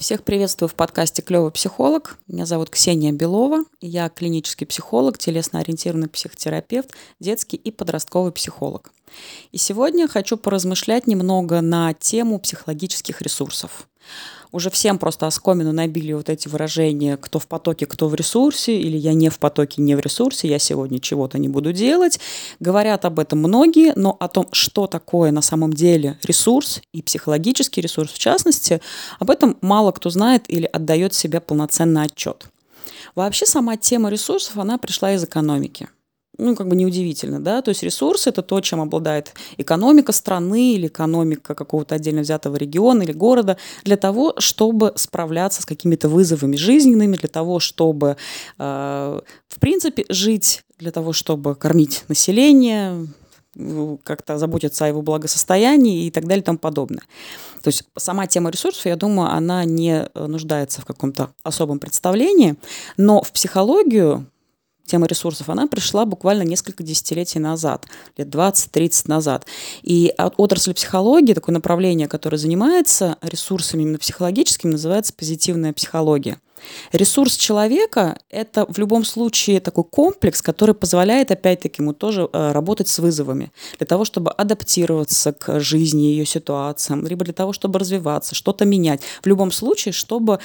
[0.00, 2.16] Всех приветствую в подкасте «Клевый психолог».
[2.26, 3.64] Меня зовут Ксения Белова.
[3.82, 8.92] Я клинический психолог, телесно-ориентированный психотерапевт, детский и подростковый психолог.
[9.52, 13.89] И сегодня хочу поразмышлять немного на тему психологических ресурсов
[14.52, 18.96] уже всем просто оскомину набили вот эти выражения «кто в потоке, кто в ресурсе» или
[18.96, 22.18] «я не в потоке, не в ресурсе, я сегодня чего-то не буду делать».
[22.58, 27.80] Говорят об этом многие, но о том, что такое на самом деле ресурс и психологический
[27.80, 28.80] ресурс в частности,
[29.18, 32.46] об этом мало кто знает или отдает себе полноценный отчет.
[33.14, 35.88] Вообще сама тема ресурсов, она пришла из экономики–
[36.40, 40.86] ну, как бы неудивительно, да, то есть ресурсы– это то, чем обладает экономика страны или
[40.86, 47.16] экономика какого-то отдельно взятого региона или города для того, чтобы справляться с какими-то вызовами жизненными,
[47.16, 48.16] для того, чтобы,
[48.58, 53.06] э, в принципе, жить, для того, чтобы кормить население,
[54.04, 57.02] как-то заботиться о его благосостоянии и так далее и тому подобное.
[57.62, 62.54] То есть сама тема ресурсов, я думаю, она не нуждается в каком-то особом представлении,
[62.96, 64.26] но в психологию
[64.90, 69.46] тема ресурсов, она пришла буквально несколько десятилетий назад, лет 20-30 назад.
[69.82, 76.38] И отрасль психологии, такое направление, которое занимается ресурсами именно психологическими, называется позитивная психология.
[76.92, 82.88] Ресурс человека– это в любом случае такой комплекс, который позволяет, опять-таки, ему тоже э, работать
[82.88, 88.34] с вызовами, для того, чтобы адаптироваться к жизни, ее ситуациям, либо для того, чтобы развиваться,
[88.34, 89.00] что-то менять.
[89.22, 90.38] В любом случае, чтобы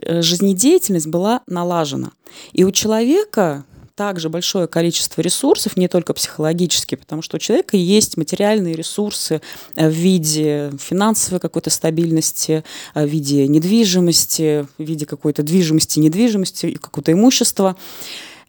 [0.00, 2.12] э, жизнедеятельность была налажена.
[2.52, 3.64] И у человека
[3.96, 9.40] также большое количество ресурсов, не только психологические, потому что у человека есть материальные ресурсы
[9.74, 12.62] э, в виде финансовой какой-то стабильности,
[12.94, 17.74] э, в виде недвижимости, в виде какой-то движимости, недвижимости, какого-то имущества.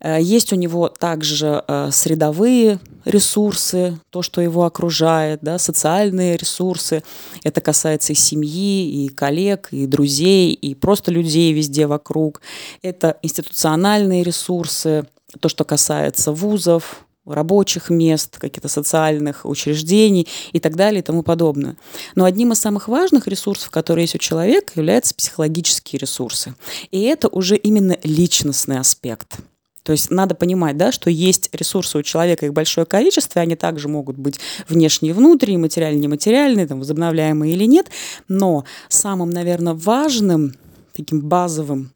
[0.02, 7.04] Э, есть у него также средовые ресурсы, то, что его окружает, да, социальные ресурсы.
[7.44, 12.42] Это касается и семьи, и коллег, и друзей, и просто людей везде вокруг.
[12.82, 15.06] Это институциональные ресурсы,
[15.40, 21.76] то, что касается вузов, рабочих мест, каких-то социальных учреждений и так далее и тому подобное.
[22.16, 26.56] Но одним из самых важных ресурсов, которые есть у человека, являются психологические ресурсы.
[26.92, 29.40] И это уже именно личностный аспект.
[29.84, 33.56] То есть надо понимать, да, что есть ресурсы у человека, их большое количество, и они
[33.56, 37.88] также могут быть внешние и внутренние, материальные, нематериальные, там, возобновляемые или нет.
[38.28, 40.56] Но самым, наверное, важным,
[40.94, 41.92] таким базовым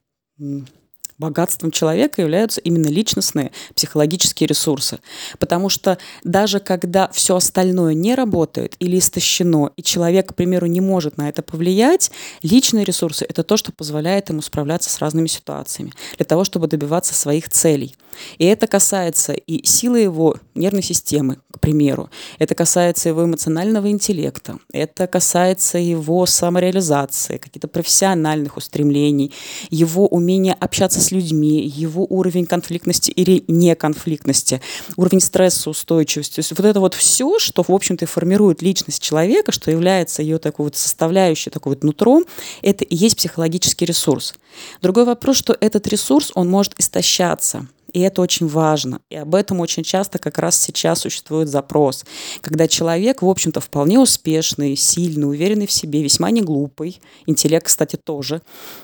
[1.22, 5.00] богатством человека являются именно личностные психологические ресурсы.
[5.40, 10.82] Потому что даже когда все остальное не работает или истощено, и человек, к примеру, не
[10.82, 12.12] может на это повлиять,
[12.44, 17.14] личные ресурсы– это то, что позволяет ему справляться с разными ситуациями, для того, чтобы добиваться
[17.14, 17.96] своих целей.
[18.38, 22.10] И это касается и силы его нервной системы, к примеру.
[22.40, 24.58] Это касается его эмоционального интеллекта.
[24.74, 29.32] Это касается его самореализации, каких-то профессиональных устремлений,
[29.70, 34.62] его умения общаться с людьми, его уровень конфликтности или неконфликтности,
[34.96, 36.36] уровень стресса, устойчивости.
[36.36, 40.38] То есть вот это вот все, что, в общем-то, формирует личность человека, что является ее
[40.38, 42.26] такой вот составляющей, такой вот нутром,
[42.62, 44.34] это и есть психологический ресурс.
[44.82, 47.68] Другой вопрос, что этот ресурс, он может истощаться.
[47.94, 49.02] И это очень важно.
[49.10, 52.06] И об этом очень часто как раз сейчас существует запрос.
[52.42, 57.96] Когда человек, в общем-то, вполне успешный, сильный, уверенный в себе, весьма не глупый, интеллект, кстати,
[57.96, 58.42] тоже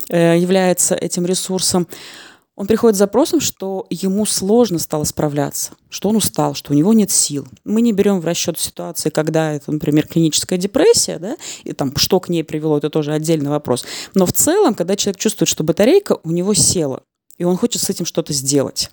[0.08, 1.88] э, является этим ресурсом,
[2.58, 6.92] он приходит с запросом, что ему сложно стало справляться, что он устал, что у него
[6.92, 7.46] нет сил.
[7.64, 12.18] Мы не берем в расчет ситуации, когда это, например, клиническая депрессия, да, и там, что
[12.18, 13.84] к ней привело, это тоже отдельный вопрос.
[14.14, 17.04] Но в целом, когда человек чувствует, что батарейка у него села,
[17.38, 18.90] и он хочет с этим что-то сделать.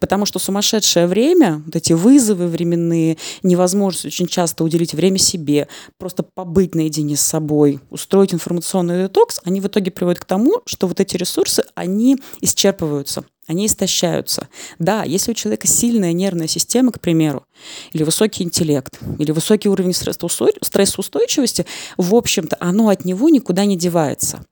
[0.00, 6.22] Потому что сумасшедшее время, вот эти вызовы временные, невозможность очень часто уделить время себе, просто
[6.22, 11.00] побыть наедине с собой, устроить информационный детокс, они в итоге приводят к тому, что вот
[11.00, 14.48] эти ресурсы, они исчерпываются они истощаются.
[14.78, 17.44] Да, если у человека сильная нервная система, к примеру,
[17.92, 21.66] или высокий интеллект, или высокий уровень стрессоустойчивости,
[21.96, 24.44] в общем-то, оно от него никуда не девается.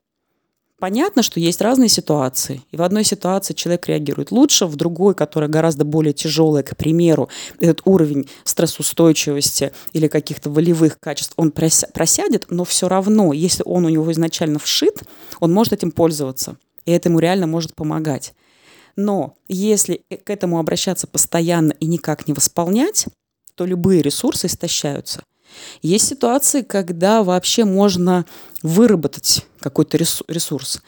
[0.80, 2.62] Понятно, что есть разные ситуации.
[2.70, 7.28] И в одной ситуации человек реагирует лучше, в другой, которая гораздо более тяжелая, к примеру,
[7.60, 13.90] этот уровень стрессоустойчивости или каких-то волевых качеств, он просядет, но все равно, если он у
[13.90, 15.02] него изначально вшит,
[15.38, 16.56] он может этим пользоваться.
[16.86, 18.32] И это ему реально может помогать.
[18.96, 23.04] Но если к этому обращаться постоянно и никак не восполнять,
[23.54, 25.22] то любые ресурсы истощаются.
[25.82, 28.24] Есть ситуации, когда вообще можно
[28.62, 30.82] выработать какой-то ресурс.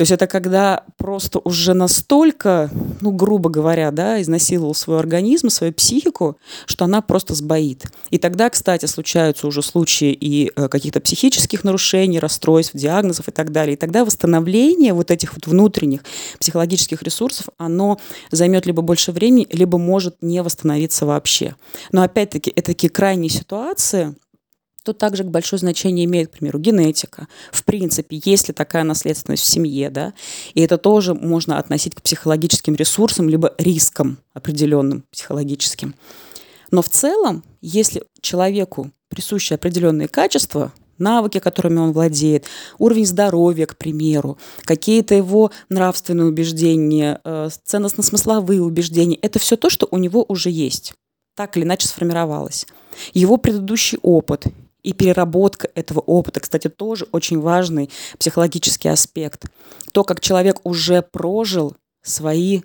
[0.00, 2.70] То есть это когда просто уже настолько,
[3.02, 7.84] ну, грубо говоря, да, изнасиловал свой организм, свою психику, что она просто сбоит.
[8.08, 13.52] И тогда, кстати, случаются уже случаи и э, каких-то психических нарушений, расстройств, диагнозов и так
[13.52, 13.74] далее.
[13.74, 16.00] И тогда восстановление вот этих вот внутренних
[16.38, 18.00] психологических ресурсов, оно
[18.30, 21.56] займет либо больше времени, либо может не восстановиться вообще.
[21.92, 24.14] Но опять-таки, это такие крайние ситуации,
[24.90, 27.28] Тут также большое значение имеет, к примеру, генетика.
[27.52, 30.14] В принципе, есть ли такая наследственность в семье, да,
[30.52, 35.94] и это тоже можно относить к психологическим ресурсам, либо рискам определенным психологическим.
[36.72, 42.46] Но в целом, если человеку присущи определенные качества, навыки, которыми он владеет,
[42.78, 49.86] уровень здоровья, к примеру, какие-то его нравственные убеждения, э, ценностно-смысловые убеждения, это все то, что
[49.92, 50.94] у него уже есть
[51.40, 52.66] так или иначе сформировалось.
[53.14, 54.44] Его предыдущий опыт,
[54.82, 59.46] и переработка этого опыта, кстати, тоже очень важный психологический аспект.
[59.92, 62.62] То, как человек уже прожил свои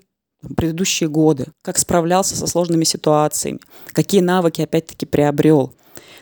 [0.56, 3.60] предыдущие годы, как справлялся со сложными ситуациями,
[3.92, 5.74] какие навыки опять-таки приобрел.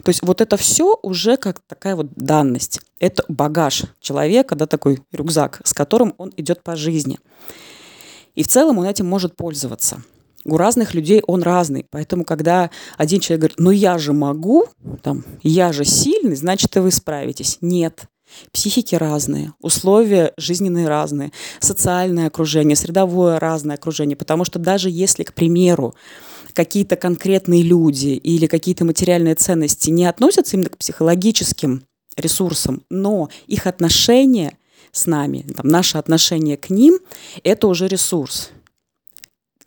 [0.03, 2.79] То есть вот это все уже как такая вот данность.
[2.99, 7.19] Это багаж человека, да, такой рюкзак, с которым он идет по жизни.
[8.35, 10.01] И в целом он этим может пользоваться
[10.45, 11.85] у разных людей он разный.
[11.89, 14.65] Поэтому, когда один человек говорит, ну я же могу,
[15.01, 17.57] там, я же сильный, значит, и вы справитесь.
[17.61, 18.05] Нет.
[18.51, 24.17] Психики разные, условия жизненные разные, социальное окружение, средовое разное окружение.
[24.17, 25.93] Потому что даже если, к примеру,
[26.53, 31.83] какие-то конкретные люди или какие-то материальные ценности не относятся именно к психологическим
[32.17, 34.57] ресурсам, но их отношение
[34.91, 36.99] с нами, там, наше отношение к ним,
[37.43, 38.51] это уже ресурс.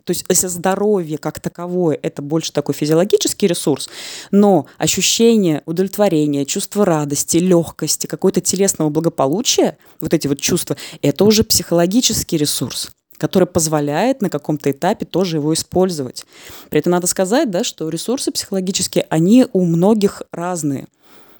[0.07, 3.89] То есть если здоровье как таковое– это больше такой физиологический ресурс,
[4.31, 11.43] но ощущение удовлетворения, чувство радости, легкости, какое-то телесного благополучия, вот эти вот чувства– это уже
[11.43, 16.23] психологический ресурс который позволяет на каком-то этапе тоже его использовать.
[16.69, 20.85] При этом надо сказать, да, что ресурсы психологические, они у многих разные.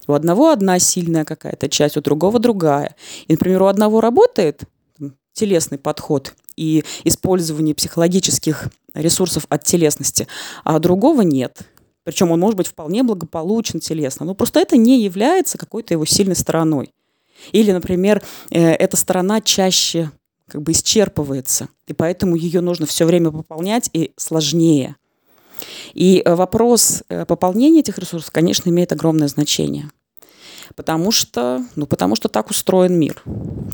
[0.08, 2.96] У одного одна сильная какая-то часть, у другого другая.
[3.28, 4.64] И, например, у одного работает
[5.38, 10.28] телесный подход и использование психологических ресурсов от телесности,
[10.64, 11.62] а другого нет.
[12.04, 14.26] Причем он может быть вполне благополучен телесно.
[14.26, 16.94] Но просто это не является какой-то его сильной стороной.
[17.52, 20.12] Или, например, э, эта сторона чаще
[20.48, 24.96] как бы исчерпывается, и поэтому ее нужно все время пополнять и сложнее.
[25.94, 29.92] И э, вопрос э, пополнения этих ресурсов, конечно, имеет огромное значение.
[30.76, 33.24] Потому что, ну, потому что так устроен мир.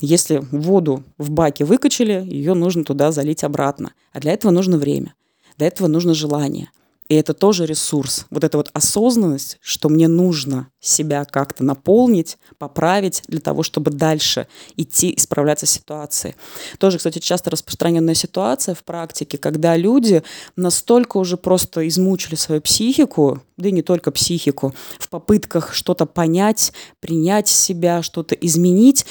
[0.01, 3.93] Если воду в баке выкачали, ее нужно туда залить обратно.
[4.11, 5.13] А для этого нужно время.
[5.57, 6.69] Для этого нужно желание–
[7.09, 8.25] и это тоже ресурс.
[8.29, 14.47] Вот эта вот осознанность, что мне нужно себя как-то наполнить, поправить для того, чтобы дальше
[14.77, 16.35] идти и справляться с ситуацией.
[16.79, 20.23] Тоже, кстати, часто распространенная ситуация в практике, когда люди
[20.55, 26.73] настолько уже просто измучили свою психику, да и не только психику, в попытках что-то понять,
[26.99, 29.05] принять себя, что-то изменить,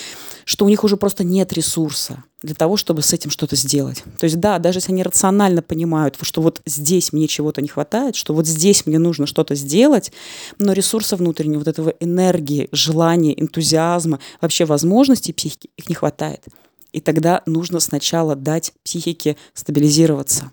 [0.45, 4.03] что у них уже просто нет ресурса для того, чтобы с этим что-то сделать.
[4.19, 8.17] То есть да, даже если они рационально понимают, что вот здесь мне чего-то не хватает,
[8.17, 10.13] что вот здесь мне нужно что-то сделать,
[10.59, 16.45] но ресурса внутреннего, вот этого энергии, желания, энтузиазма, вообще возможностей психики, их не хватает.
[16.93, 20.51] И тогда нужно сначала дать психике стабилизироваться.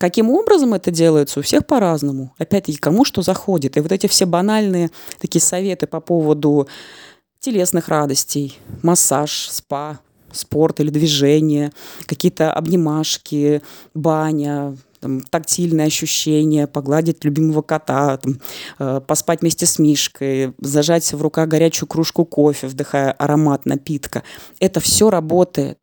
[0.00, 2.32] Каким образом это делается, у всех по-разному.
[2.38, 3.76] Опять-таки, кому что заходит.
[3.76, 6.68] И вот эти все банальные такие советы по поводу
[7.38, 10.00] телесных радостей, массаж, спа,
[10.32, 11.70] спорт или движение,
[12.06, 13.60] какие-то обнимашки,
[13.92, 18.40] баня, там, тактильные ощущения, погладить любимого кота, там,
[18.78, 24.22] э, поспать вместе с Мишкой, зажать в руках горячую кружку кофе, вдыхая аромат напитка.
[24.60, 25.78] Это все работает.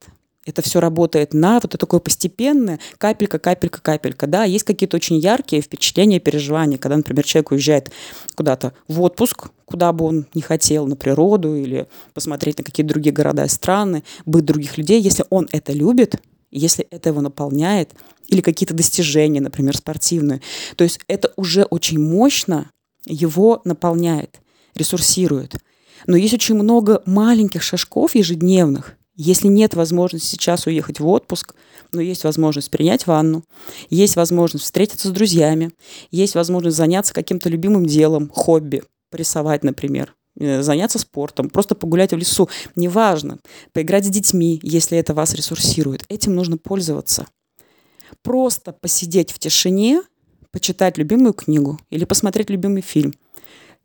[0.47, 4.27] Это все работает на вот это такое постепенное, капелька, капелька, капелька.
[4.27, 7.91] Да, есть какие-то очень яркие впечатления, переживания, когда, например, человек уезжает
[8.33, 13.13] куда-то в отпуск, куда бы он не хотел, на природу или посмотреть на какие-то другие
[13.13, 15.01] города и страны, быть других людей.
[15.01, 16.15] Если он это любит,
[16.49, 17.91] если это его наполняет,
[18.29, 20.41] или какие-то достижения, например, спортивные,
[20.77, 22.71] то есть это уже очень мощно
[23.05, 24.39] его наполняет,
[24.75, 25.55] ресурсирует.
[26.05, 31.55] Но есть очень много маленьких шажков ежедневных, если нет возможности сейчас уехать в отпуск,
[31.91, 33.43] но есть возможность принять ванну,
[33.89, 35.71] есть возможность встретиться с друзьями,
[36.11, 42.17] есть возможность заняться каким-то любимым делом, хобби, порисовать, например, э, заняться спортом, просто погулять в
[42.17, 43.39] лесу, неважно,
[43.73, 46.05] поиграть с детьми, если это вас ресурсирует.
[46.09, 47.25] Этим нужно пользоваться.
[48.21, 50.03] Просто посидеть в тишине,
[50.51, 53.13] почитать любимую книгу или посмотреть любимый фильм–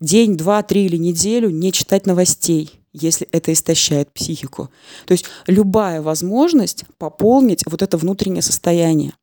[0.03, 4.69] день, два, три или неделю не читать новостей, если это истощает психику.
[5.05, 9.13] То есть любая возможность пополнить вот это внутреннее состояние.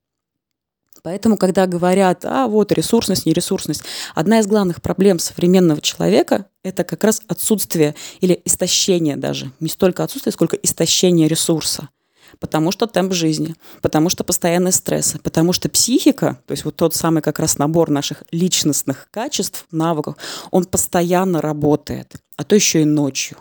[1.03, 3.83] Поэтому, когда говорят, а вот ресурсность, нересурсность,
[4.15, 9.51] одна из главных проблем современного человека– это как раз отсутствие или истощение даже.
[9.61, 11.89] Не столько отсутствие, сколько истощение ресурса–
[12.39, 16.95] потому что темп жизни, потому что постоянные стрессы, потому что психика, то есть вот тот
[16.95, 20.17] самый как раз набор наших личностных качеств, навыков,
[20.51, 23.39] он постоянно работает, а то еще и ночью.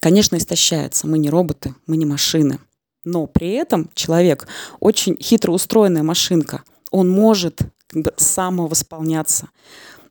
[0.00, 1.06] Конечно, истощается.
[1.06, 2.60] Мы не роботы, мы не машины.
[3.04, 4.46] Но при этом человек
[4.80, 6.62] очень хитро устроенная машинка.
[6.90, 9.48] Он может как бы самовосполняться,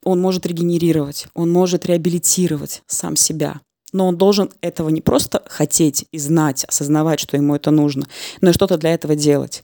[0.04, 3.62] он может регенерировать, он может реабилитировать сам себя
[3.96, 8.08] но он должен этого не просто хотеть и знать, осознавать, что ему это нужно,
[8.42, 9.64] но и что-то для этого делать.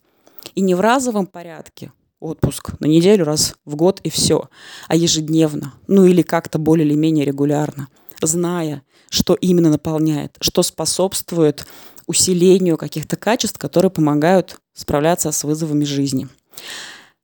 [0.55, 4.47] И не в разовом порядке, отпуск на неделю раз в год и все,
[4.87, 7.89] а ежедневно, ну или как-то более или менее регулярно,
[8.21, 11.65] зная, что именно наполняет, что способствует
[12.07, 16.29] усилению каких-то качеств, которые помогают справляться с вызовами жизни.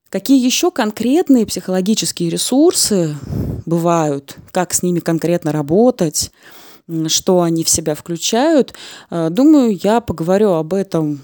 [0.09, 3.15] Какие еще конкретные психологические ресурсы
[3.65, 6.31] бывают, как с ними конкретно работать,
[7.07, 8.73] что они в себя включают.
[9.09, 11.21] Э, думаю, я поговорю об этом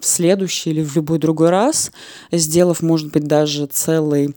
[0.00, 1.90] в следующий или в любой другой раз,
[2.30, 4.34] сделав, может быть, даже целый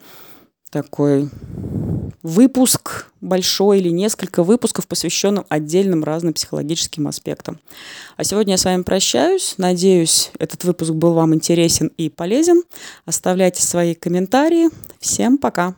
[0.71, 1.29] такой
[2.23, 7.59] выпуск большой или несколько выпусков, посвященных отдельным разным психологическим аспектам.
[8.15, 9.55] А сегодня я с вами прощаюсь.
[9.57, 12.63] Надеюсь, этот выпуск был вам интересен и полезен.
[13.05, 14.69] Оставляйте свои комментарии.
[14.99, 15.75] Всем пока!